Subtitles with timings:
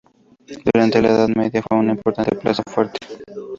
[0.73, 2.97] Durante la Edad Media fue una importante plaza fuerte.